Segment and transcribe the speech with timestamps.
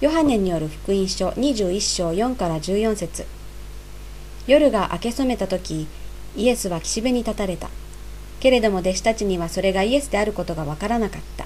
[0.00, 3.26] ヨハネによる福音書21章4から14節。
[4.46, 5.86] 夜が明け染めた時
[6.34, 7.68] イエスは岸辺に立たれた。
[8.40, 11.44] けれども弟子たちにはそれがイエスであることがわからなかった。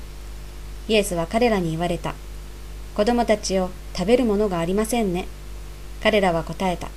[0.87, 2.15] イエスは彼らに言われた。
[2.95, 5.27] 子供たちよ食べるものがありませんね。
[6.01, 6.91] 彼らは答えた。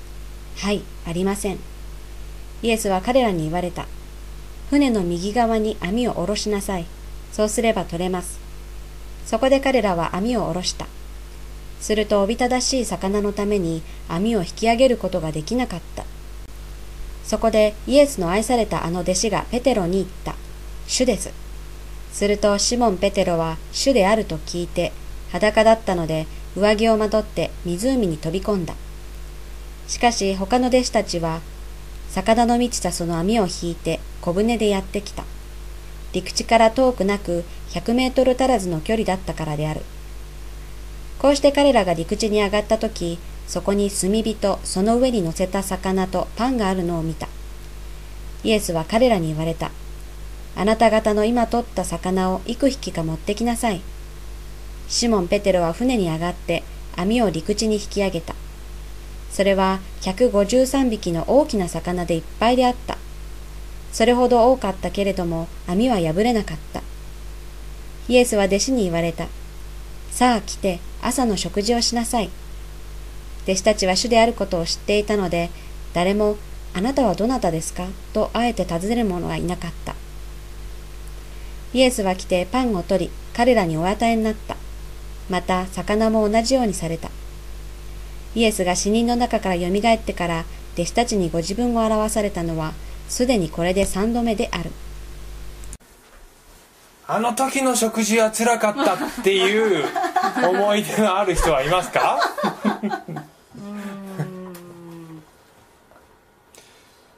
[0.57, 1.57] はいありません。
[2.61, 3.87] イエスは彼らに言われた。
[4.69, 6.85] 船の右側に網を下ろしなさい。
[7.31, 8.39] そうすれば取れます。
[9.25, 10.85] そこで彼らは網を下ろした。
[11.79, 16.05] するとおびただしい魚のために網を引き上げることができなかった。
[17.23, 20.35] そこでイエスの愛されたあの弟子がペテロに言った。
[20.87, 21.31] 主です。
[22.11, 24.91] するとシモン・ペテロは主であると聞いて
[25.31, 28.75] 裸だったので上着をまとって湖に飛び込んだ。
[29.87, 31.41] しかし他の弟子たちは
[32.09, 35.25] 魚の満ちたその網を引いて小舟でやってきた。
[36.13, 39.81] 陸地から遠くなく100メートル足らずの距離だったからである。
[41.19, 47.27] こうして彼らが陸地に上がった時そこに炭火とその上に乗せた魚とパンがあるのを見た。
[48.43, 49.71] イエスは彼らに言われた。
[50.55, 53.81] あなた方の今取った魚を幾匹か持ってきなさい。
[54.89, 56.63] シモン・ペテロは船に上がって
[56.95, 58.35] 網を陸地に引き上げた。
[59.31, 62.97] それは153匹の大きな魚でいっぱいであった。
[63.93, 66.81] それほど多かったけれども網は破れなかった。
[68.09, 69.27] イエスは弟子に言われた。
[70.11, 72.29] さあ来て朝の食事をしなさい。
[73.45, 75.49] 弟子たちは主であることを知っていたので
[75.93, 76.35] 誰も
[76.73, 77.87] あなたはどなたですか？
[78.11, 79.95] とあえて尋ねる者はいなかった。
[81.73, 84.57] イエスは来てパンを取り彼らにお与えになった。
[85.29, 87.09] また魚も同じようにされた。
[88.35, 90.43] イエスが死人の中からよみがえってから
[90.73, 92.73] 弟子たちにご自分を表されたのは
[93.07, 94.71] すでにこれで三度目である。
[97.09, 99.85] あの時の食事はつらかったっていう
[100.45, 102.19] 思い出のある人はいますか？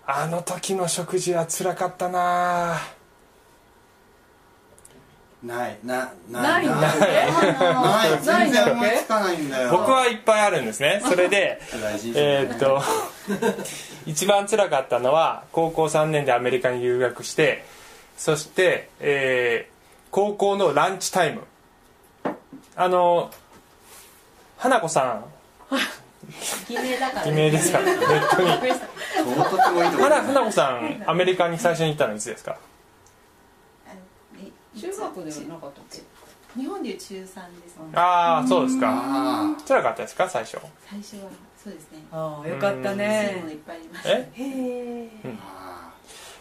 [0.05, 2.77] あの時の食事はつらかったな。
[5.41, 6.99] ないなないんだない。
[6.99, 9.69] ない 全然思いつかないんだよ。
[9.71, 11.01] 僕はいっぱいあるんですね。
[11.07, 11.61] それで
[12.15, 12.81] えーっと
[14.05, 17.63] 一番つらかったのは高校3年でアメリカに留学して
[18.17, 19.79] そして、えー
[20.11, 21.43] 高校のランチタイム
[22.81, 23.29] あの
[24.57, 25.25] 花子さん。
[26.69, 27.79] 偽名だから偽名ですか？
[27.81, 28.47] ネットに。
[30.01, 32.57] 花花子さんアメリカに最初に行ったのいつですか？
[34.79, 36.01] 中学ではなかったっけ？
[36.57, 37.37] 日本でいう中3です
[37.95, 38.87] ああそうですか。
[38.93, 40.29] あ辛かったですか？
[40.29, 40.57] 最初。
[40.89, 41.23] 最初は
[41.61, 41.99] そうですね。
[42.13, 43.43] ああよかったね。
[43.49, 44.09] いっぱいありました。
[44.09, 44.13] え？
[44.13, 45.91] へえーあ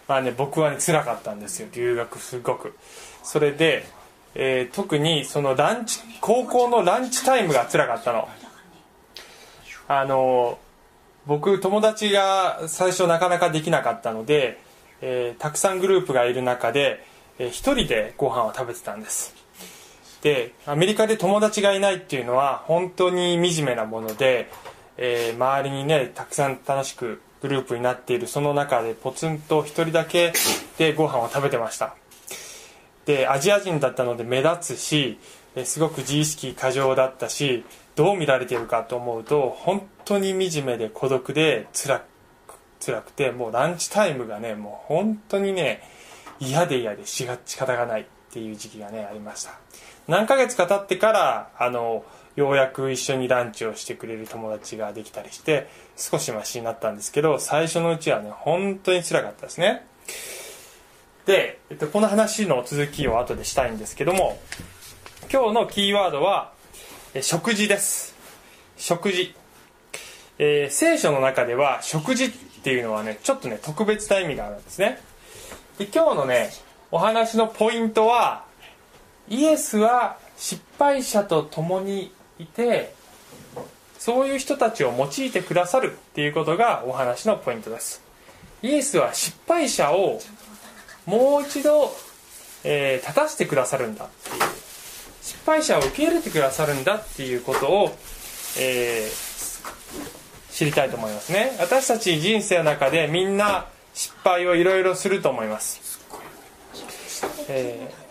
[0.06, 1.68] まあね僕はね辛かったんですよ。
[1.72, 2.76] 留学すごく。
[3.24, 3.84] それで、
[4.34, 8.28] えー特にそのランチ高校のランチタイムが辛かったの。
[9.88, 10.58] あの
[11.26, 14.58] 僕友達が最初なかなかできなかったので、
[15.00, 17.04] えーたくさんグループがいる中で、
[17.38, 19.34] えー一人でご飯を食べてたんです。
[20.22, 24.50] でアメリカで友達がいないっていうのは本当に惨めなもので、
[24.96, 30.32] えー周りにねたくさん楽しくグループになっているその中でポツンと一人だけ
[30.76, 31.94] でご飯を食べてました。
[33.08, 35.18] でアジア人だったので目立つし
[35.64, 37.64] すごく自意識過剰だったし
[37.96, 42.02] どう見られてるかと思うと本当に惨めで孤独で辛く
[42.84, 45.80] 辛くてもうランチタイムがねもう本当にね
[46.38, 49.58] 嫌で嫌でしが仕方がないっていう時期がねありました。
[50.06, 52.04] 何ヶ月か経ってからあの
[52.36, 59.86] ようやく一緒にランチをしてくれる友達ができたりして少しマシになったんですけど最初のうちはね本当に辛かったですね。
[61.28, 64.40] で、えっと、この話の続きを後でしたいんですけども
[65.30, 66.52] 今日のキーワードは
[67.20, 68.16] 食事です。
[68.78, 69.34] 食事、
[70.38, 72.30] えー聖書の中では食事っ
[72.62, 75.02] ていうのはねちょっとね特別な意味があるんですね。
[75.76, 76.48] で今日のね
[76.90, 78.46] お話のポイントは
[79.28, 82.94] イエスは失敗者と共にいて
[83.98, 88.02] そういう人たちを用いてくださるっていうことがお話のポイントです。
[88.62, 90.22] イエスは失敗者を
[91.08, 91.90] もう一度、
[92.64, 94.42] えー立たせてくださるんだっていう
[95.22, 97.96] 失敗者を受け入れてくださるんだっていうことを、
[98.60, 99.28] えー
[100.50, 101.56] 知りたいと思いますね。
[101.60, 106.00] 私たち人生の中でみんな失敗をいろいろすると思います、
[107.48, 108.08] えー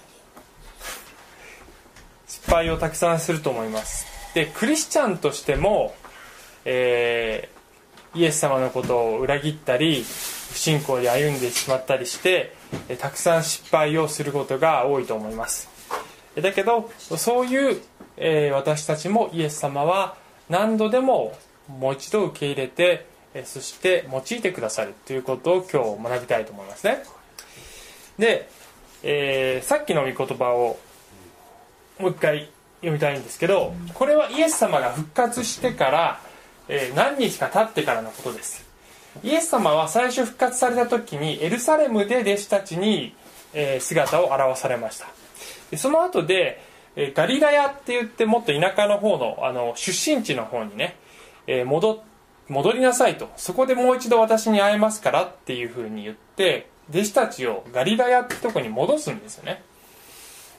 [2.27, 4.07] 失敗をたくさんすると思います。
[4.33, 5.93] でクリスチャンとしても、
[6.65, 7.57] えー
[8.19, 10.03] イエス様のことを裏切ったり
[10.51, 12.53] 不信仰で歩んでしまったりして
[12.99, 15.69] たくさん失敗をすることが多いと思います。
[16.35, 17.81] だけどそういう
[18.17, 20.17] え私たちもイエス様は
[20.49, 23.05] 何度でももう一度受け入れて、
[23.45, 27.03] そして用いてくださるということを今日学びたいと思いますね。
[28.17, 28.49] で、
[29.03, 30.79] えーさっきの御言葉を
[31.99, 36.21] もう一回読みたいんですけどこれはイエス様が復活してから、
[36.67, 38.66] えー何日か経ってからのことです。
[39.23, 43.15] イエス様は最初復活された時にエルサレムで弟子たちに、
[43.79, 45.07] 姿を現されました。
[45.77, 46.61] その後で、
[47.13, 50.95] ガリラヤって言ってもっと田舎の方のあの出身地の方にね、
[51.65, 52.03] 戻
[52.49, 53.29] 戻りなさいと。
[53.35, 59.63] そこでもう一度私に会えますからっていうふうに言って弟子たちをガリラヤってとこに戻すんですよね。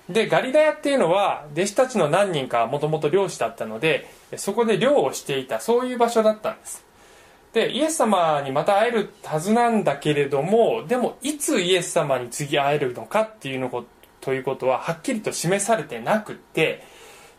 [0.09, 6.88] でガリラヤっていうのは弟子たちの何人かはもともと漁師だったのでそこで漁をしていたそういう場所だったんです。
[7.53, 13.85] でイエス様にまた会えるはずなんだけれどもでもいつイエス様に次会えるのかっていうのこ
[14.21, 16.85] ということははっきりと示されてなくて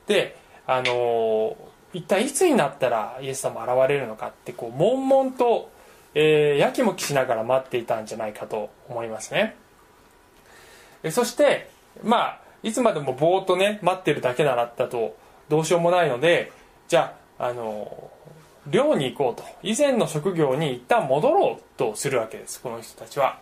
[0.08, 1.56] であの
[1.94, 5.72] 一体いつになったらイエス様現れるのかってこう悶々と、
[6.14, 9.56] えーやきもきしながら待っていたんじゃないかと思いますね。
[11.12, 11.70] そして
[12.04, 15.16] まあいつまでもぼーっとね待ってるだけならだと
[15.48, 16.52] どうしようもないので
[16.88, 18.12] じゃああの
[18.70, 19.44] 寮に行こうと。
[19.64, 23.40] 以前の職業に一旦戻ろうとするわけですこの人たちは。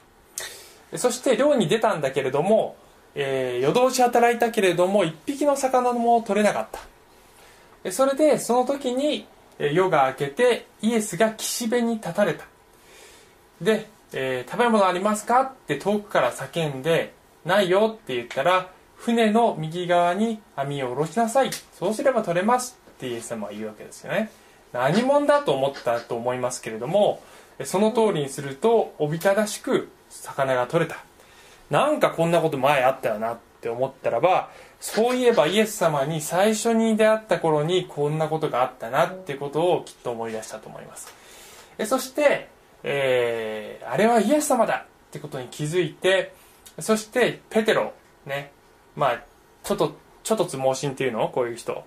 [0.96, 2.76] そして寮に出たんだけれども、
[3.16, 6.68] えー夜通し働いたけれども一匹の魚も取れなかっ
[7.84, 7.92] た。
[7.92, 9.28] それでその時に
[9.60, 12.46] 夜が明けてイエスが岸辺に立たれた。
[13.62, 17.14] で、えー食べ物ありますか?」って遠くから叫んで
[17.44, 21.52] 「ないよ」って言ったら船の右側に網を下ろしなさい。
[21.78, 24.32] そうすれば取れますってイエス様は言うわけですよね。
[24.78, 27.22] 何者だと思ったと思いますけれども
[27.58, 31.04] えその通りにするとおびただしく魚が取れた。
[31.70, 41.14] なんかこんなこと前あったよなって思ったらばそういえばイエス様に最初に出会った頃にこんなことがあったなってことをきっと思い出したと思います。
[41.78, 42.48] えそして、
[42.84, 46.34] えーあれはイエス様だってことに気づいて
[46.80, 47.94] そしてペテロ
[48.26, 48.52] ね
[48.96, 49.24] まあ
[49.64, 51.28] ちょっとちょっとつ盲信っていうの？
[51.30, 51.84] こういう人。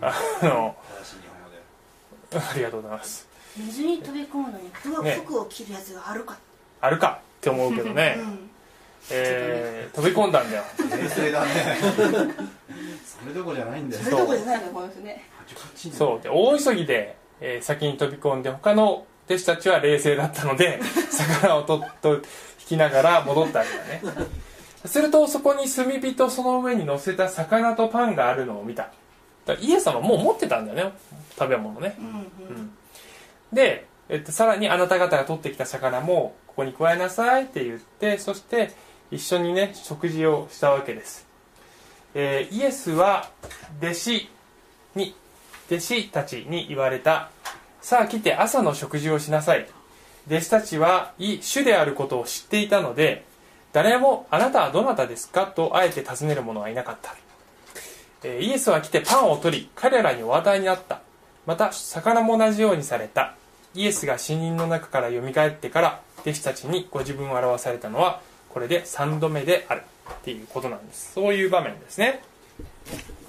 [0.00, 1.29] あの正しい日本語で
[2.32, 3.28] ありがとうございます。
[3.56, 6.36] 水に飛び込むのに服,、ね服を着るやつがあるか、
[6.80, 7.20] あるか。
[7.40, 8.50] って思うけどね、うん、
[9.10, 10.62] えー飛び込んだんだよ。
[10.78, 11.50] 冷静だね
[13.20, 14.02] それどころじゃないんだよ。
[14.04, 15.24] それどころじゃないのこの人ね。
[15.92, 16.22] そう。
[16.22, 20.80] で大急ぎで、えー先に飛び込んで他の弟子たちは冷静だったので
[21.10, 22.22] 魚をとっと引
[22.68, 24.26] きながら戻ったわけだね。
[24.84, 28.90] するとそこに炭火とその上に乗せた魚とパンがあるのを見た
[29.46, 30.92] だイエス様もう持ってたんだよね。
[31.38, 32.14] 食べ物ね、うんうん。
[32.14, 32.70] うん。
[33.52, 38.72] で、えっと、さらにあなた方が取ってきた魚もここに加えなさいって言ってそして
[39.10, 41.26] 一緒にね食事をしたわけです、
[42.14, 43.30] えーイエスは
[43.80, 44.28] 弟子
[44.94, 45.14] に
[45.68, 47.30] 弟子たちに言われた。
[47.80, 49.66] さあ来て朝の食事をしなさい。
[50.26, 53.24] 弟子たちはい主であることを知っていたので
[53.72, 57.12] 誰もあなたはどなたですかとあえて尋ねる者はいなかった。
[57.12, 57.29] えー
[58.24, 61.00] イエスは来てパンを取り彼らにお与えになった。
[61.46, 63.34] また魚も同じようにされた。
[63.74, 69.82] イエスが死人の中からよみがえってから弟子たちにご自分を表されたのはこれで3度目である。
[70.10, 71.12] っていうことなんです。
[71.14, 72.20] そういう場面ですね。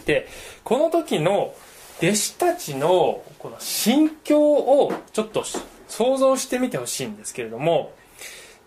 [0.05, 0.27] で
[0.63, 1.53] この時の
[1.99, 5.43] 弟子たちのこの心境をちょっと
[5.87, 7.93] 想像してみてほしいんですけれども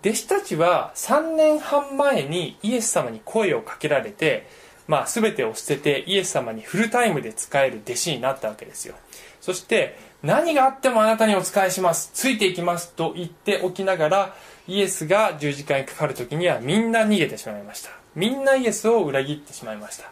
[0.02, 4.46] 弟子たちは3年半前にイエス様に声をかけられて、
[4.86, 8.94] まあ、全てを捨ててイエス様にフルタイムで仕える弟子になったわけですよ。
[9.40, 12.10] そして何があってもあなたにお仕えします。
[12.14, 14.36] ついていきますと言っておきながら
[14.66, 17.90] イエスが十字架にかかる時にはみんな逃げてしまいました。
[18.14, 20.04] みんなイエスを裏切ってしまいました。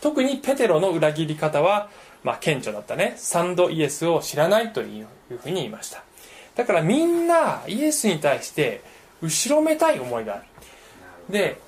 [0.00, 1.90] 特にペテロの裏切り方は、
[2.22, 3.14] まあ、顕著だったね。
[3.16, 5.06] 三度イエスを知らないという
[5.42, 6.02] ふうに言いました。
[6.54, 8.82] だからみんなイエスに対して
[9.22, 10.44] 後ろめたい思いがある。
[11.30, 11.60] で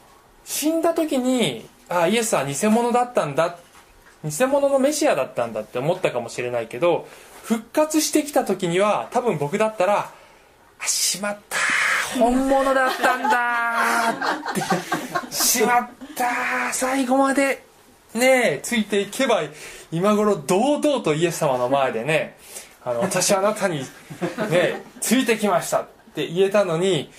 [0.45, 3.57] 死んだ時にあイエスは偽物だったんだ。
[4.25, 7.09] 偽物のメシアだったんだって思ったかもしれないけど
[7.43, 10.13] 復活してきた時には多分僕だったら
[10.79, 11.57] 「あしまった。
[12.19, 14.11] 本物だったんだ」
[14.53, 14.63] って
[15.35, 16.73] 「しまった。
[16.73, 17.65] 最後まで
[18.15, 19.41] ねえついていけば
[19.91, 22.37] 今頃堂々とイエス様の前でね
[22.85, 23.85] 「あの私あなたに
[24.51, 27.11] ねついてきました」って言えたのに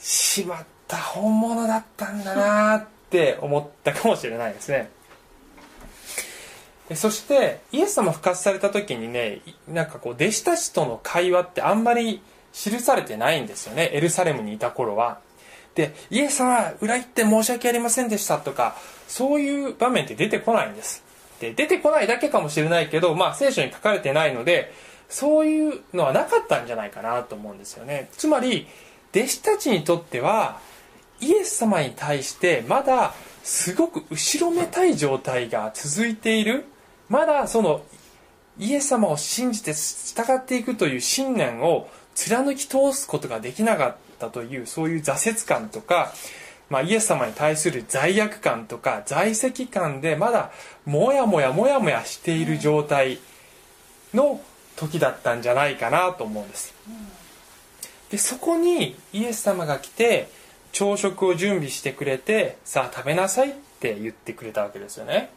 [0.00, 0.58] しまっ
[0.88, 0.96] た。
[0.96, 4.88] 本物だったんだなってって思ったかもしれないですね。
[6.94, 12.20] そしてイエス様復活された時にねなんかこう弟子たちとの会話ってあんまり
[12.52, 13.90] 記されてないんですよね。
[13.92, 15.18] エルサレムにいた頃は。
[15.74, 18.76] でイエス様裏切って申し訳ありませんでしたとか
[19.08, 21.02] そういう場面って出てこないんです。
[21.36, 24.72] って出てこないだけかもしれないけど、まあ、聖書に書かれてないので
[25.08, 28.08] そういうのはなかったんじゃないかなと思うんですよね。
[28.12, 28.68] つまり
[29.14, 30.60] 弟子たちにとっては
[31.20, 36.66] イエス様に対してまだすごく後ろめたい状態が続いている。
[37.08, 37.82] まだその
[38.58, 46.12] イエス様を信じて従っていくという信念を貫き通すことができなかったというそういう挫折感とか、
[46.68, 50.52] まあ、イエス様に対する罪悪感とか在籍感でまだ
[50.84, 53.18] もやもやもやもやしている状態
[54.12, 54.40] の
[54.76, 56.74] 時だったんじゃないかなと思うんです。
[58.10, 60.28] でそこにイエス様が来て
[60.72, 65.30] 朝食を準備してくれてさあ食べなさいって言ってくれたわけですよね。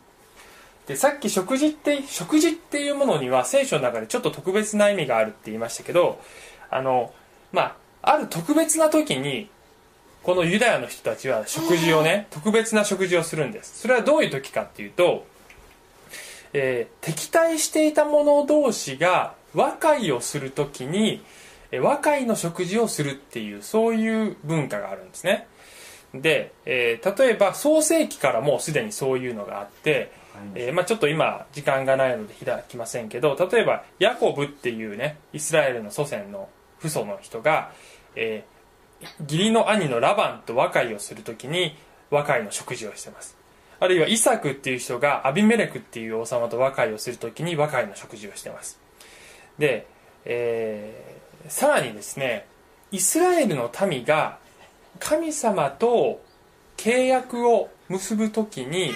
[0.88, 6.20] でさっき食事って食事っていうものには聖書の中でちょっと特別な意味があるって言いましたけど
[6.70, 7.14] あの
[7.52, 9.50] まあある特別な時に
[10.24, 13.80] このユダヤの人たちは食事をね特別な食事をするんです。
[13.82, 15.26] それはどういう時かっていうと、
[16.54, 21.22] えー敵対していた者同士が和解をする時に
[21.74, 25.48] えー和解の食事をするっていうそういう文化があるんですね。
[26.14, 30.12] で、えー例えば創世紀からもうすでにそういうのがあって、
[30.54, 36.48] えーまあ、ちょっと今時間がないので開きませんけど例えばヤコブっていうねイスラエルの祖先の
[36.80, 37.72] 父祖の人が、
[38.16, 38.54] えー
[39.28, 41.76] 義理の兄のラバンと和解をするときに
[42.10, 43.36] 和解の食事をしてます。
[43.82, 48.80] あるいはイサクっていう人がアビメレクっていう王様と和解をするときに和解の食事をしてます。
[49.58, 49.88] で、
[50.24, 51.13] えー
[51.48, 52.46] さらにですね
[52.92, 54.38] イスラエルの民が
[55.00, 56.22] 神様と
[56.78, 58.94] 契約を結ぶときに、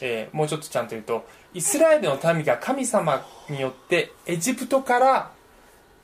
[0.00, 5.32] えーもうちょっとちゃんと言うとイスラエルの民が神様によってエジプトから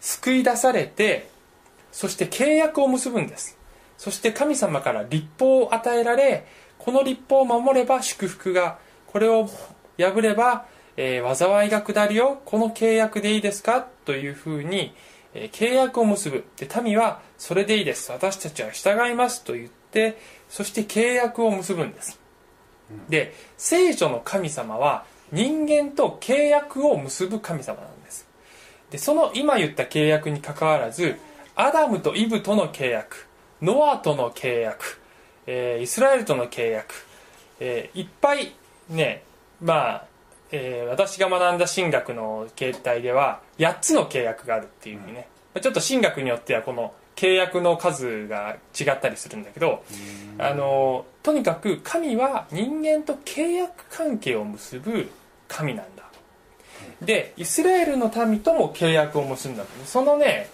[0.00, 1.28] 救い出されて
[1.92, 3.56] そして契約を結ぶんです。
[3.96, 6.46] そして神様から立法を与えられ
[6.78, 9.48] この立法を守れば祝福がこれを
[9.96, 10.66] 破れば、
[10.96, 12.42] えー災いが下るよ。
[12.44, 13.86] この契約でいいですか？
[14.04, 14.92] というふうに、
[15.34, 16.44] えー契約を結ぶ。
[16.56, 18.10] で民はそれでいいです。
[18.12, 22.18] 私たちは従いますと言ってそして契約を結ぶんです。
[23.08, 28.26] で聖書の神様は人間と契約を結ぶ神様なんです。
[28.90, 31.16] でその今言った契約にかかわらず
[31.56, 33.26] アダムとイブとの契約
[33.62, 35.00] ノアとの契約、
[35.46, 36.94] えーイスラエルとの契約、
[37.60, 38.54] えーいっぱい
[38.90, 39.22] ね
[39.60, 40.06] まあ、
[40.52, 49.84] えー私が学んだ神学の形態では8つの契約があるっていうふうにね、まあちょっと神学によってはこの契約の数が違ったりするんだけど
[50.38, 55.10] あのとにかく神は人間と契約関係を結ぶ
[55.48, 56.04] 神なんだ。
[57.00, 59.68] でイスラエルの民とも契約を結んだと。
[59.84, 60.48] そのね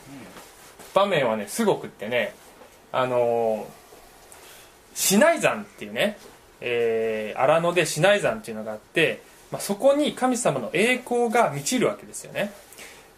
[0.94, 2.34] 場面はねすごくってね
[2.92, 3.66] あの
[4.94, 6.18] シナイ山っていうね、
[6.60, 12.52] えー荒野でシナイ山っていうのがあって、まあ、そこに神様の栄光が満ちるわけですよね。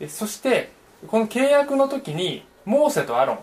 [0.08, 0.70] そして
[1.06, 3.38] この契約の時にモーセとアロン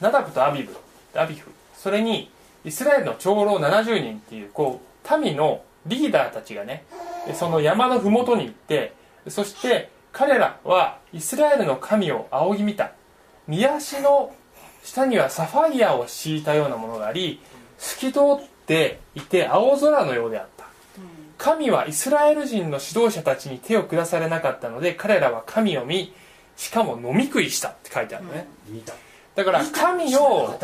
[0.00, 0.74] ナダブとアビブ
[1.14, 2.30] アビフそれに
[2.64, 6.84] イスラエルの長老70人っていうこう民のリーダーたちがね
[7.34, 8.94] その山の麓に行って
[9.28, 12.92] そして彼らはイスラエルの神を仰ぎ見た。
[13.46, 14.32] 見足の
[14.82, 17.40] 下にはサファイアを敷いたようなものがあり
[17.78, 20.53] 透き通っていて青空のようであった。
[21.44, 26.14] 神はイスラエル人の指導者たちに手を下されなかったので彼らは神を見
[26.56, 28.46] しかも飲み食いしたって書いてあるのね、
[29.34, 30.58] だから神を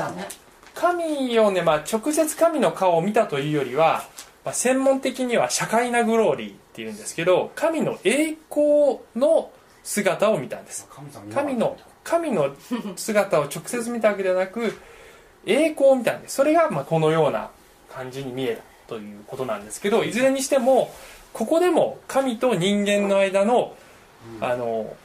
[0.75, 4.05] 神をね、まあ、直接神の顔を見たというよりは、
[4.43, 9.51] まあ、専門的には社会なグローリーっていうんですけど神の栄光の
[9.83, 10.89] 姿を見たんです。
[11.35, 12.55] 神の神の
[12.97, 14.79] 姿を直接見たわけではなく
[15.45, 16.37] 栄光を見たんです。
[16.37, 17.51] それがまあこのような
[17.91, 20.93] 感じに見えたということなんですけどいずれにしても
[21.33, 23.77] ここでも神と人間の間の
[24.41, 24.97] あの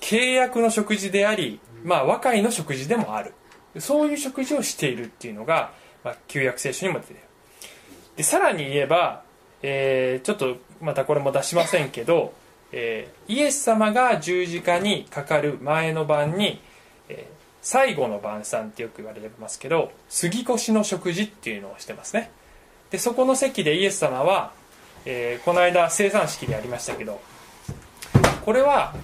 [0.00, 3.32] 契約の食事であり、まあ、和解の食事でもある。
[3.78, 7.20] そういう食事をしているっていうのが、まあ、旧約聖書にも出てる。
[8.16, 9.22] でさらに言えば、
[9.62, 12.32] えーちょっとまたこれも出しませんけど、
[12.72, 16.60] えーイエス様が十字架にかかる前の晩に、
[17.08, 22.30] えー最後の晩餐ってよく言われてますけど杉越の食事っていうのをしてますね
[22.94, 24.52] でそこの席でイエス様は、
[25.04, 27.20] えーこの間生産式でやりましたけど
[28.44, 28.94] これは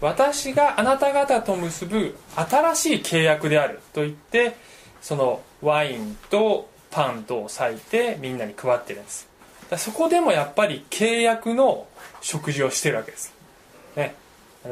[0.00, 4.56] 私があなた方と結ぶ新しい契約であると言って
[5.02, 9.28] そのワインとパンとを裂いてみんなに配ってるんです。
[9.76, 11.86] そこでもやっぱり契約の
[12.22, 13.34] 食事をしてるわけです、
[13.96, 14.14] ね、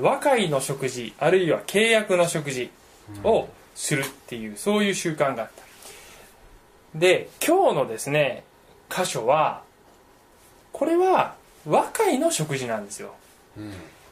[0.00, 2.70] 和解の食事あるいは契約の食事
[3.24, 6.98] をするっていうそういう習慣があった。
[6.98, 8.44] で今日のですね
[8.94, 9.62] 箇所は
[10.72, 11.34] これは
[11.66, 13.14] 和解の食事なんですよ。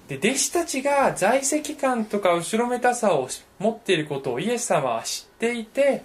[0.09, 6.03] で弟子たちが在籍感とか後ろめたさを持っていることをイエス様は知っていて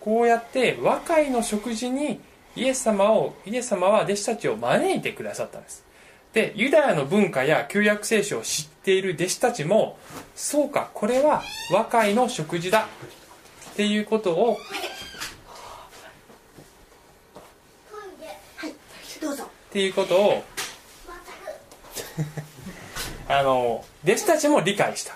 [0.00, 2.20] こうやって和解の食事に
[2.56, 5.84] イエス様をイエス様は弟子たちを招いてくださったんです。
[6.32, 9.98] でユダヤの文化や旧約聖書を知っている弟子たちも
[10.36, 12.86] そうかこれは和解の食事だ
[13.72, 14.58] っていうことを
[19.20, 19.44] どうぞ。
[19.44, 20.44] っていうことを
[23.28, 25.14] あの弟子たちも理解した。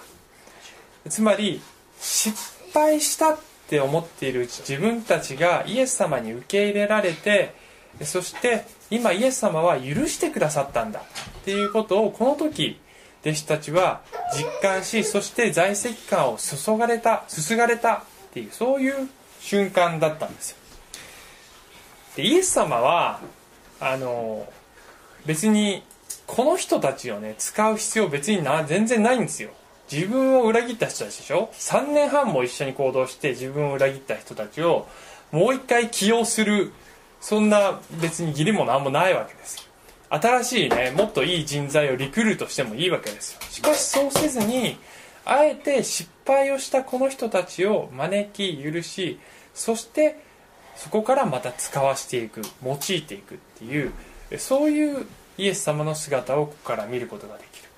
[1.08, 1.61] つまり
[2.00, 2.37] 失
[2.73, 7.54] 敗したって思っているうち自分たちがイエス様に受け入れられて
[8.02, 12.80] そして今イエス様は許してくださったんだっていうことをこの時
[13.23, 14.02] 弟子たちは
[14.37, 19.08] 実感しそして在籍感を注がれたすすがれたっていうそういう
[19.40, 20.56] 瞬間だったんですよ。
[22.16, 23.20] でイエス様は
[23.86, 24.46] あの
[25.26, 25.82] 別に
[26.26, 29.50] この人たちをね使う必要別にな全然ないんですよ。
[29.92, 34.88] 自分を裏切った人たちでしょ？3年半も一緒に行動して自分を裏切った人たちを
[35.30, 36.72] もう一回起用する
[37.20, 39.68] そんな別に義理も何もないわけです
[40.08, 43.40] 新しいねもっといい人材をリクルートしてもいいわけですよ。
[43.50, 44.78] しかしそうせずに
[45.26, 49.18] あえて失敗をしたこの人たちを招き許し
[49.52, 50.18] そして
[50.76, 53.38] そこからまた使わしていく用いていく。
[53.64, 55.06] っていうそういう
[55.38, 57.68] イエス様の姿をここから見ることができる。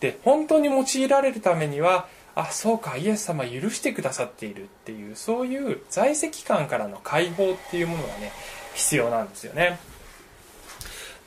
[0.00, 8.32] で本当に用いられるためにはあそうかイエス様許してくださっているっていうそういう在籍感からの解放っていうものがね
[8.74, 9.78] 必要なんですよね。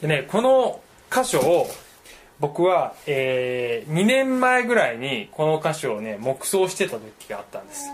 [0.01, 1.67] でねこの箇所を
[2.39, 7.85] 僕は、えー2年前ぐらいにこの箇所をね黙想してた時があったんです。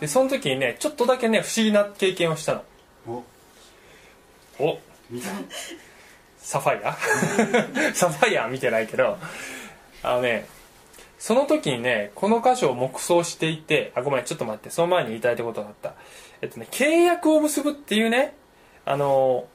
[0.00, 2.54] でその時にねちょっとだけね不思議な経験をした
[3.06, 3.24] の。
[4.58, 4.78] お
[6.38, 6.96] サファイア？
[7.94, 9.18] サファイア見てないけど
[10.02, 10.46] あのね
[11.18, 15.94] その時にねこの箇所を黙想していてあごめんちょっと待ってその前に言いたいことがあった。
[16.42, 18.34] えっとね契約を結ぶっていうね
[18.84, 19.46] あの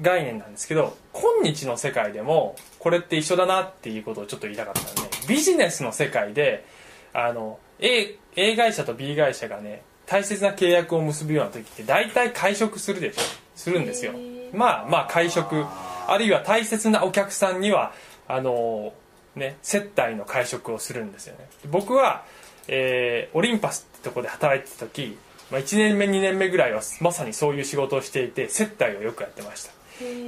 [0.00, 6.64] 概念なんですけど今日の世界でもこれって一緒だなっていうことをちょっと言いたかったんでビジネスの世界で
[7.12, 13.20] あの A, A 会社と B 会社がね大切な契約を結ぶような時って大体会食するでしょ。
[13.56, 14.12] するんですよ。
[14.52, 15.64] まあまあ会食。
[16.08, 17.92] あるいは大切なお客さんには
[18.28, 18.92] あの
[19.34, 21.48] ね接待の会食をするんですよね。
[21.68, 22.24] 僕は、
[22.68, 25.18] えーオリンパスってとこで働いてた時、
[25.50, 29.72] まあ、1年目2年目ぐらいはまさにそういう仕事をしていて接待をよくやってました。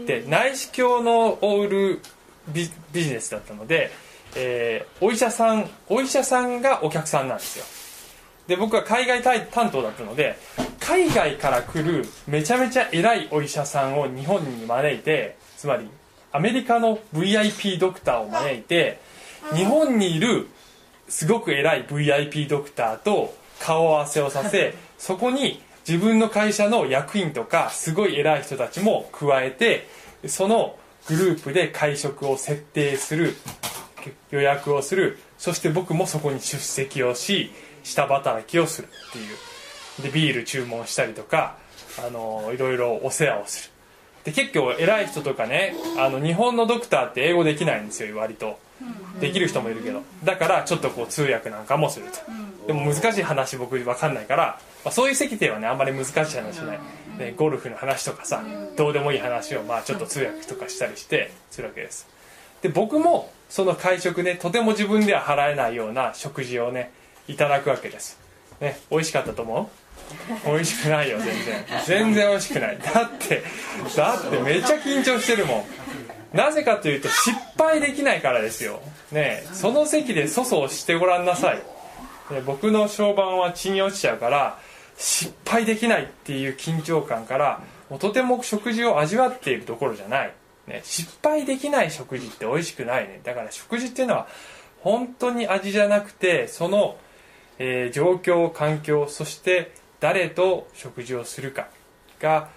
[0.07, 2.01] で内視鏡のを売る
[2.49, 3.91] ビビジネスだったので、
[4.35, 7.65] えーお医者さんお医者さんがお客さんなんですよ
[8.49, 10.37] で僕は海外担当だったので
[10.81, 15.87] 海外から来るめちゃめちゃ偉いお医者さんを日本に招いてつまり
[16.33, 19.01] アメリカの VIP ドクターを招いて
[19.55, 20.49] 日本にいる
[21.09, 29.89] すごく偉い VIP ドクターと顔合わせをさせ そこに自分の会社の役員とかすごい偉い人たちも加えて
[30.27, 33.37] そのグループで会食を設定する
[34.31, 39.37] 予約をするそして僕もそこに出席をし下働きをするっていう。
[40.03, 41.57] でビール注文したりとか
[41.99, 43.73] あのいろいろお世話をする。
[44.25, 48.59] で結構偉い人とかねあの日本のドクターって英語できないんですよ割と。
[49.21, 50.03] できる人もいるけど。
[50.23, 52.19] だからちょっとこう通訳なんかもすると。
[52.69, 56.79] でも難しい話僕分かんないから、まあ、そういう席ではねあんまり難しい話しない、
[57.19, 58.45] ね、ゴルフの話とかさ
[58.77, 62.07] どうでもいい話をまあちょっと通訳とかしたりしてするわけです。
[62.63, 66.93] で僕もその会食ねとても自分では払えないような食事をね
[67.29, 68.19] いただくわけです。
[68.61, 69.71] ね美味しかったと思
[70.47, 70.47] う？
[70.47, 71.65] 美味しくないよ全然。
[71.87, 72.79] 全然美味しくない。
[72.79, 73.43] だって
[73.97, 76.37] だってめっちゃ緊張してるもん。
[76.37, 78.81] なぜかというと失敗できないからですよ。
[79.13, 84.59] ねえその席で粗相してごらんなさい、ね僕の床板は血に落ちちゃうから
[84.99, 90.35] 失敗できないっていう緊張感からもうとても食事を味わっているところじゃない、
[90.67, 93.21] ね、失敗できない食事って美味しくないね。
[93.25, 94.27] だから食事っていうのは
[94.83, 96.99] 本当に味じゃなくてその、
[97.59, 101.69] えー状況環境そして誰と食事をするか
[102.21, 102.49] が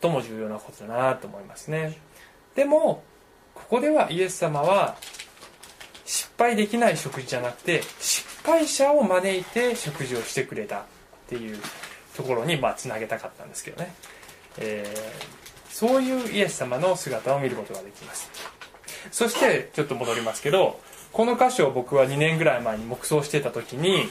[0.00, 1.98] 最も重要なことだなと思いますね。
[2.54, 3.02] でも
[3.54, 4.96] ここではイエス様は
[6.04, 10.82] 失敗できない食事じゃなくて失敗者を招いて食事をしてくれたっ
[11.28, 11.58] ていう
[12.16, 13.94] ところにまあつなげたかったんですけどね、
[14.58, 18.30] えーそういうイエス様の姿を見ることができます。
[19.10, 20.80] そしてちょっと戻りますけど
[21.12, 24.08] この箇所を僕は2年ぐらい前に黙想してた時に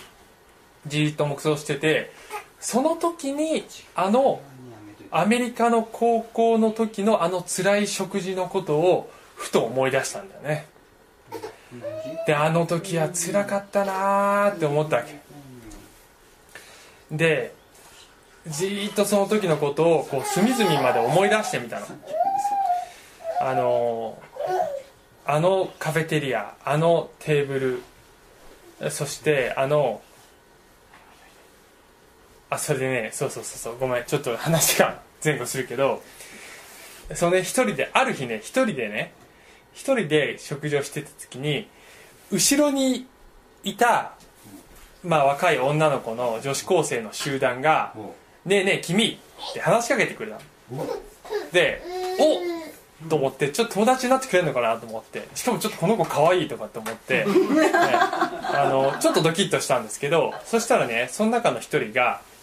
[0.87, 2.11] じっと黙想してて
[2.59, 3.63] その時に
[3.95, 4.41] あの
[5.11, 10.65] アメリカの高校の時のあの辛い食事のことをふと思い出したんだよね。
[12.25, 15.19] であの時は辛かったなーって思ったわけ。
[17.11, 17.53] で
[18.47, 21.85] じーっとその時のことをこう隅々まで思い出してみたの。
[23.41, 24.17] あの
[25.25, 27.81] あのカフェテリアあのテーブ
[28.79, 30.01] ルそしてあの
[32.49, 33.79] あそれでねそうそうそうそう。
[33.79, 36.03] ごめんちょっと話が 前後するけど
[37.13, 39.13] そのね一人である日ね一人でね
[39.73, 41.67] 一人で食事をしてた時に
[42.31, 43.07] 後ろに
[43.63, 44.13] いた
[45.03, 47.93] まあ若い女の子の女子高生の集団が
[48.45, 49.19] 「ねえねえ君」
[49.51, 50.39] って話しかけてくれた
[50.71, 50.87] の。
[51.51, 51.81] で
[52.19, 55.27] 「おと思ってちょっと友達になってくれるのかなと思って。
[55.35, 62.21] しかもちょっとこの子可愛いとかって思って、 ねあのちょっとドキッとしたんですけどそしたらねその中の一人が「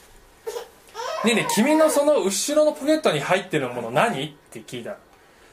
[1.24, 4.96] ねえねえ君のその後ろのポケットに入ってるもの何?」って聞いた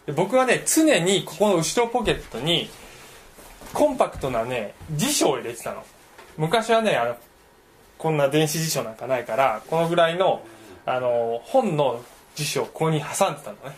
[0.05, 2.69] で僕はね常にここの後ろポケットに
[3.73, 5.85] コンパクトなね辞書を入れてたの
[6.37, 7.17] 昔はねあの
[7.97, 10.41] こんな電子辞書なんかないからこのぐらいの
[10.85, 12.03] あの本の
[12.35, 13.77] 辞書をここに挟んでたのね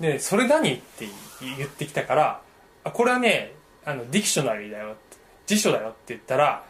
[0.00, 1.06] で「それ何?」って
[1.40, 2.40] 言ってきたから
[2.84, 3.52] あこれはね
[3.84, 4.96] あのディクショナリーだよ
[5.46, 6.62] 辞書だよって言ったら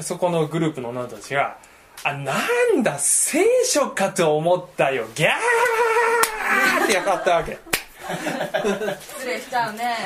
[0.00, 1.56] そこのグループの女たちが
[2.04, 2.34] 「あな
[2.76, 5.06] んだ聖書かと思ったよ。
[5.14, 7.58] ギャー!」ってやかったわけ。
[9.16, 9.96] 失礼しちゃうね。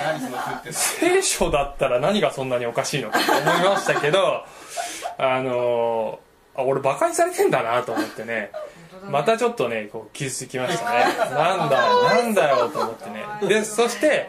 [0.71, 4.45] 聖書だったら何がそんなにおかしいのかと思いましたけど
[5.19, 6.19] あの
[6.55, 8.51] あ俺バカにされてんだなと思ってね。
[9.11, 11.05] またちょっとねこう傷つきましたね。
[11.33, 13.25] なんだよ なんだよと思ってね。
[13.43, 14.29] でそして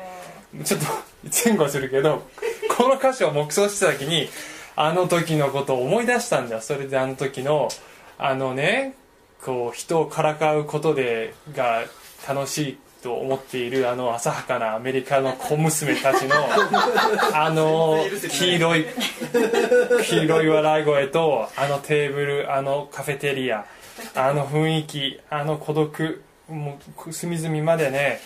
[0.64, 0.86] ちょっと
[1.46, 2.24] 前後するけど
[2.78, 4.30] この歌詞を黙想してた時に
[4.80, 6.56] あの時のことを思い出したんだ。
[6.56, 7.68] よそれであの時の
[8.20, 8.94] あのね
[9.44, 11.84] こう人をからかうことでが
[12.28, 16.36] 楽しいと思っているあの浅はかなアメリカの小娘たちの
[17.34, 18.86] あの黄色い
[20.04, 23.66] 黄色い笑い声とあのテーブルあのカフェテリア
[24.14, 28.20] あの雰囲気あの孤独もう隅々までね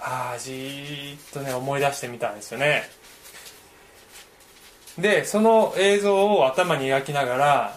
[0.00, 2.88] ああじーっとね思い出してみたんですよね
[4.98, 7.76] でその映像を頭に描きながら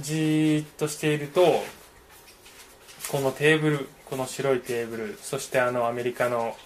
[0.00, 1.62] じーっとしていると
[3.10, 6.56] このテーブルこの白いテーブルそしてあのアメリカの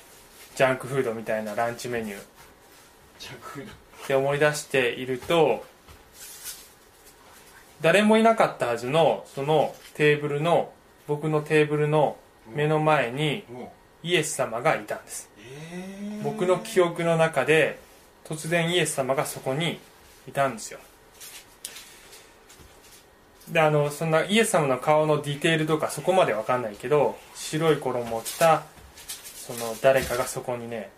[0.56, 2.18] ジャンクフードみたいなランチメニュー。
[2.18, 5.64] って思い出していると
[7.80, 10.72] 誰もいなかったはずのそのテーブルの
[11.06, 12.16] 僕のテーブルの
[12.52, 13.44] 目の前に
[14.02, 15.30] イエス様がいたんです。
[16.22, 17.78] 僕の記憶の中で
[18.32, 19.78] 突然イエス様がそこに
[20.26, 20.80] いたんですよ。
[23.48, 28.62] であのそんなイエス様の顔のディテールとかそこまで分かんないけど白い衣を着た
[29.36, 30.90] その誰かがそこにね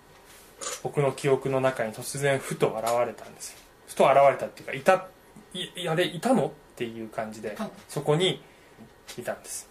[0.83, 3.59] 僕の記憶の中に突然ふと現れたんですよ。
[3.89, 5.07] ふと現れたっていうかいた
[5.55, 7.57] いあれいたのっていう感じで
[7.89, 8.41] そこに
[9.19, 9.69] いたんです。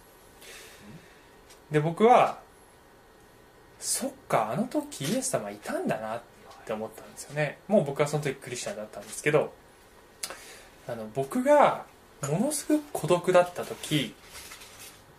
[1.70, 2.38] で僕は
[3.80, 6.33] そっかあの時イエス様いたんだなって
[6.64, 7.58] って思ったんですよね。
[7.68, 9.52] もう僕はその時クリスチャンだったんですけど
[10.88, 11.84] あの僕が
[12.22, 14.14] ものすごく孤独だった時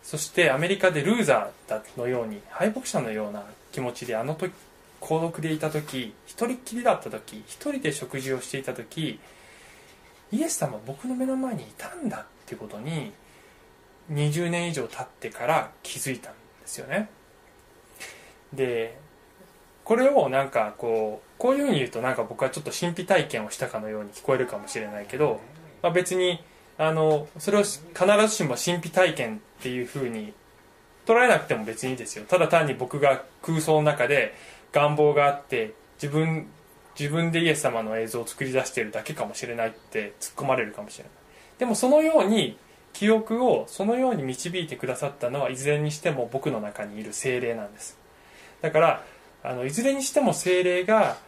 [0.02, 4.52] そしてアメリカでルーザーだのように敗北者のような気持ちであの時
[5.00, 9.20] 孤独でいた時一人っきりだった時一人で食事をしていた時
[10.32, 13.12] イエス様は僕の目の前にいたんだっていうことに
[14.10, 17.08] 20年以上経ってから気づいたんですよね。
[18.52, 18.98] で
[19.86, 25.40] これをなんかこうこういうふうに言うとなんか僕はちょっと神秘体験をしたかのように聞こえるかもしれないけど、
[25.80, 26.42] まあ、別に
[26.76, 27.84] あのそれを必
[28.22, 30.32] ずしも神秘体験っていうふうに
[31.06, 32.24] 捉えなくても別にですよ。
[32.26, 34.34] ただ単に僕が空想の中で
[34.72, 36.48] 願望があって自分
[36.98, 41.12] 自分でイエス様の映像を作り出してるだけかもしれないって突っ込まれるかもしれない。
[41.58, 42.58] でもそのように
[42.92, 47.96] 記憶をそのように導いてくださったのはいずれにしても僕の中にいる精霊なんです。
[48.62, 49.04] だから
[49.46, 51.18] あのいずれにしても精霊が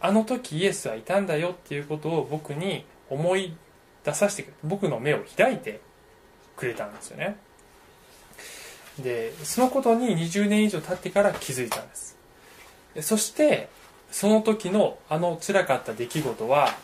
[0.00, 3.56] あの時イエスはいたんだよっていうことを僕に思い
[4.04, 5.80] 出させてくれ僕の目を開いて
[6.56, 7.36] くれたんですよね。
[8.98, 12.16] でそのことに20年以上経ってから気づいたんです。
[13.00, 13.68] そして
[14.10, 16.74] その時のあの辛かった出来事は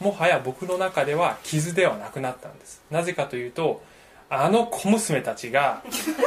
[0.00, 2.82] もはや僕の中では傷ではなくなったんです。
[2.90, 3.82] なぜかというと
[4.30, 5.82] あの小娘たちが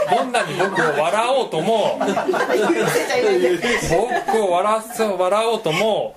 [0.10, 1.99] どんなに僕を笑おうとも
[3.89, 4.83] 僕を笑わ
[5.17, 6.15] 笑おうとも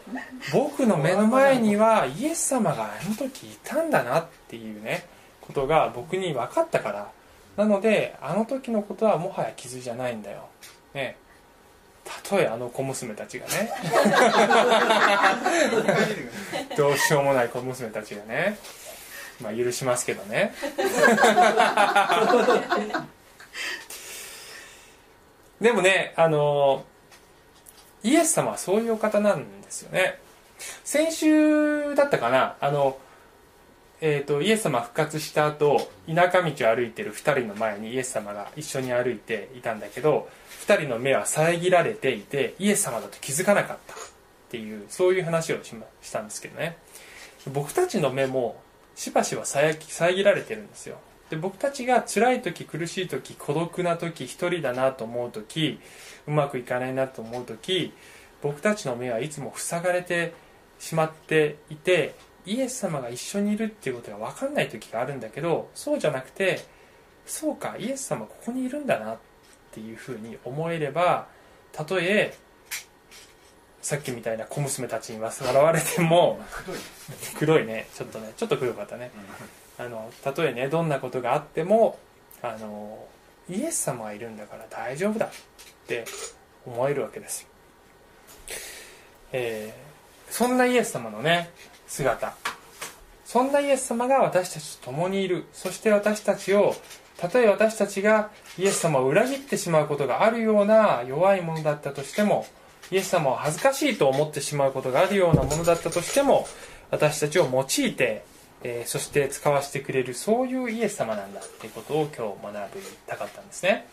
[0.52, 5.06] 僕の目の前にはイエス様があの時いたんだなっていうね
[5.40, 7.08] ことが僕に分かったから。
[7.56, 10.48] なのであの時のことはもはや傷じゃないんだよ、
[10.94, 11.16] ね、
[12.04, 13.70] たとえあの小娘たちがね。
[16.76, 18.56] どうしようもない小娘たちがね
[19.42, 20.54] まあ許しますけどね。
[25.60, 26.84] でもねあの
[28.02, 30.18] イエス様はそういうお方なんですよね。
[30.84, 32.98] 先週だったかなあの
[34.02, 40.30] えーと、イエス様復活した後田舎道を歩いてる2人の前にイエス様が一緒に歩いていたんだけど
[40.66, 43.96] 2人の目は遮られていてイエス様だと気づかなかったっ
[44.50, 46.78] ていうそういう話をしましたんですけどね。
[47.52, 48.60] 僕たちの目も
[49.00, 50.98] しばしば遮られてるんですよ。
[51.30, 55.80] で僕たちが辛い時苦しい時孤独な時一人だなと思う時
[56.26, 57.94] うまくいかないなと思う時
[58.42, 60.34] 僕たちの目はいつも塞がれて
[60.78, 66.60] しまっていてイエス様が一緒にいるっていうことが分かんない時があるんだけどそうじゃなくて
[67.24, 69.18] そうかイエス様ここにいるんだなっ
[69.72, 71.26] ていうふうに思えれば
[71.72, 72.36] たとえ
[73.82, 76.38] さっきみたいな小娘たちに笑われても
[77.38, 77.88] 黒いね。
[77.94, 79.10] ちょっとねちょっと黒かったね。
[79.78, 81.98] あのたとえねどんなことがあっても
[82.42, 83.06] あの
[83.48, 85.28] イエス様がいるんだから大丈夫だっ
[85.86, 86.04] て
[86.66, 87.48] 思えるわけです、
[89.32, 91.50] えー、そんなイエス様のね
[91.86, 92.34] 姿。
[93.24, 95.46] そんなイエス様が私たちと共にいる。
[95.52, 96.74] そして私たちを
[97.16, 102.46] たとえ私たちがイエス様を裏切ってしまうことがあるような弱いものだったとしても
[102.90, 106.46] イエス様を恥ずかしいと思ってしまうことがあるようなものだったとしても
[106.90, 108.24] 私たちを用いて、
[108.62, 113.86] えー、そして使わせてくれるそういうイエス様なんだっていうことを今日学びたかったんですね、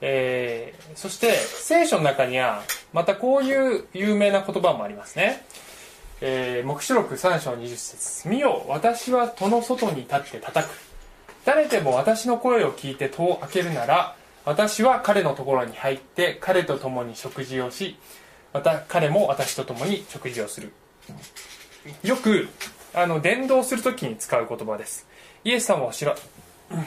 [0.00, 5.44] えー、そして聖書の中にはまたこういう有名な言葉もありますね。
[6.20, 8.28] えー、黙示録3章20節。
[8.28, 10.72] 見よ私は戸の外に立って叩く。
[11.44, 14.16] 誰でも私の声を聞いて戸を開けるなら
[14.48, 17.96] 私は彼のところに入って彼と共に食事をし
[18.54, 20.72] また彼も私と共に食事をする。
[22.02, 22.48] よく
[22.94, 25.06] あの伝道する時に使う言葉です。
[25.44, 26.16] イエス様を知ら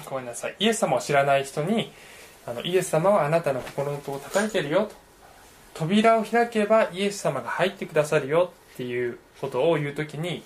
[0.10, 0.56] ごめんなさい。
[0.58, 1.91] イエス様を知らない人に
[2.47, 4.86] あのイエス様はあなたの心の戸を叩いてるよ。
[4.86, 4.95] と
[5.76, 10.41] 扉を開けばイエス様が入ってくださるよっていうことを言う時に、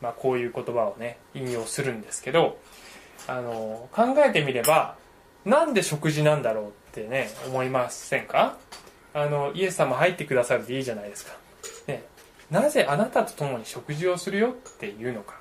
[0.00, 2.58] まあ、こういう言葉をね引用するんですけど
[3.26, 4.99] あの考えてみれば
[5.44, 8.56] なんで食事なんだろうってね思いませんか？
[9.14, 11.32] あのイエス様入ってくださるでいいじゃないですか、
[11.88, 12.04] ね、
[12.50, 15.40] なぜあなたと共に食事をするよっていうのか。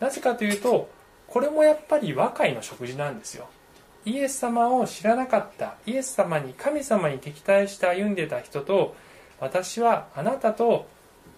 [0.00, 0.88] なぜかというと
[1.26, 3.48] これもやっぱり和解の食事なんですよ。
[4.04, 8.94] イエス様を知らなかったイエス様に神様に敵対して歩んでた人と
[9.40, 10.86] 私はあなたと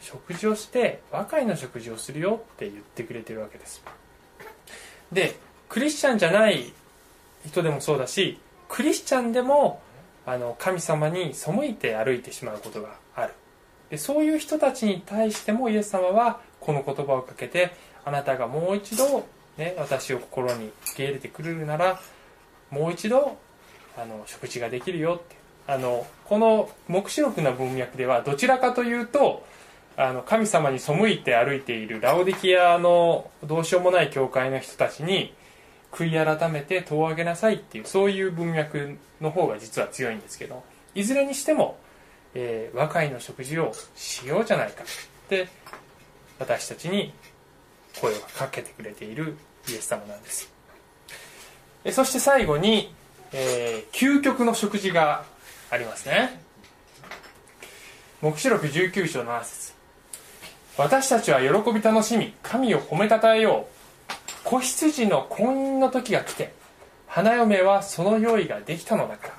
[0.01, 3.83] 食事をして和解の食事をするよって言ってくれてるわけです。
[5.13, 5.37] で
[5.69, 6.73] クリスチャンじゃない
[7.47, 9.81] 人でもそうだしクリスチャンでも
[10.25, 13.33] あの神様に背いて歩いてしまうことがある。
[13.91, 17.73] でそういう人たちに対してもイエス様はこの言葉をかけて
[18.05, 19.25] あなたがもう一度、
[19.57, 22.01] ね、私を心に受け入れてくれるなら
[22.71, 23.39] もう一度
[23.97, 25.37] あの食事ができるよって。
[25.69, 29.45] あのこの黙示録の文脈ではどちらかというと
[29.97, 35.35] あの神様に背いて歩いているラオディキアのどうしようもない教会の人たちに
[35.93, 40.63] 悔い改めて戸を上げなさいっていうそういう文脈の方が実は強いんですけど
[40.95, 41.79] いずれにしても、
[42.35, 45.49] えー、和解の食事をしようじゃないかって
[46.39, 47.13] 私たちに
[48.01, 49.37] 声をかけてくれている
[49.69, 50.53] イエス様なんです。
[51.93, 52.93] そして最後に、
[53.33, 55.25] えー、究極の食事が
[55.71, 56.41] ありますね。
[58.23, 59.75] 黙示録19章の7節
[60.79, 63.76] 私たちは喜び楽しみ神を褒めたたえよう。
[64.47, 66.53] 子羊の婚姻の時が来て
[67.09, 69.33] 花嫁はその用意ができたのだか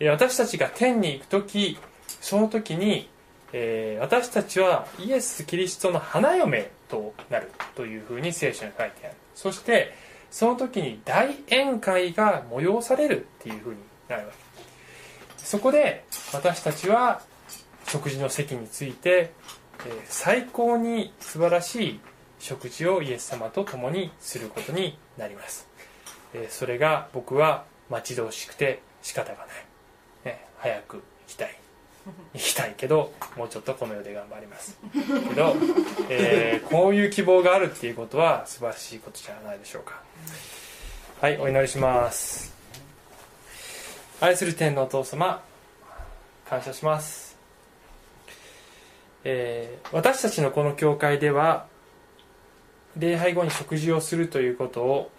[0.00, 0.12] ら。
[0.12, 1.78] 私たちが天に行く時
[2.20, 3.08] その時に、
[3.52, 9.14] えー、私たちはイエス・キリストの花嫁となるというふうに聖書に書いてある。
[9.36, 9.94] そして
[10.32, 13.76] その時に大宴会が催されるっていうふうに
[14.08, 15.44] なるわけ。
[15.44, 17.22] そこで私たちは
[17.86, 19.30] 食事の席について
[19.86, 22.00] え最高に素晴らしい
[22.38, 25.68] 食事をイエス様と共にすることになります、
[26.34, 29.46] えそれが僕は待ち遠しくて仕方がない、
[30.24, 31.58] ね、早く行きたい。
[32.34, 34.78] 行きたいけどもうちょっとこの世で頑張ります。
[34.92, 35.54] けど、
[36.08, 40.00] えー、こういう希望があるっていうことは素晴らしいことじゃないでしょうか。
[41.20, 42.54] はいお祈りします。
[44.20, 45.42] 愛する天のお父様
[46.48, 47.36] 感謝します。
[49.24, 51.66] えー、私たちのこの教会では
[52.98, 55.10] 礼拝後に食事をするということを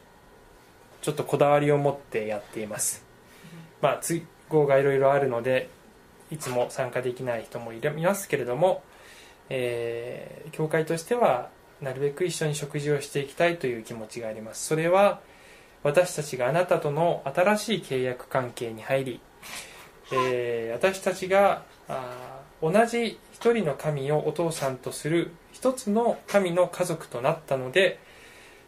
[1.01, 3.05] ちょっとこだわりを持ってやっています。
[3.81, 5.69] まあ都合がいろいろあるので
[6.31, 8.83] いつも参加できない人もいますけれども、
[9.49, 11.49] えー教会としては
[11.81, 14.65] なるべく一緒に食事をしていきたいという気持ちがあります。
[14.65, 15.21] それは
[15.83, 19.21] 私たちがあなたとの新しい契約関係に入り、
[20.11, 27.99] えー私たちがあー同じ一人の神をお父さんとする一つの神の家族となったので、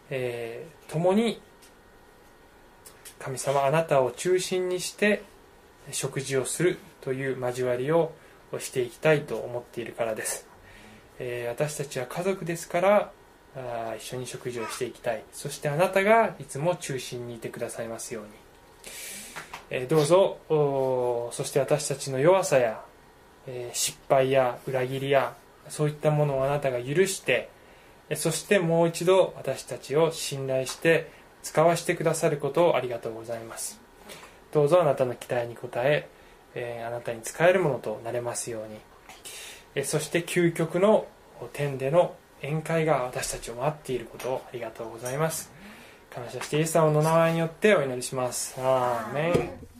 [0.10, 1.42] えー共に
[3.20, 5.24] 神様あなたを中心にして
[5.92, 8.12] 食事をするという交わりを
[8.60, 10.48] していきたいと思っているからです、
[11.20, 13.12] えー私たちは家族ですから
[13.56, 15.24] あ一緒に食事をしていきたい。
[15.34, 18.30] そしてあなたがいつも中心にいてくださいますように、
[19.70, 20.38] えーどうぞ。
[21.34, 22.84] そして私たちの弱さや、
[23.48, 25.36] え失敗や裏切りや
[25.70, 27.50] そういったものをあなたが許して
[28.16, 31.10] そしてもう一度私たちを信頼して
[31.44, 33.80] 使わせてくださることをありがとうございます。
[34.52, 36.08] どうぞあなたの期待に応え
[36.54, 38.80] えあなたに使えるものとなれますように。
[39.76, 41.08] えそして究極の
[41.54, 45.52] 天での宴会が私たちを待っていることをありがとうございます。
[46.14, 48.56] 感謝してイエス様の名前によってお祈りします。
[48.60, 49.71] アーメン。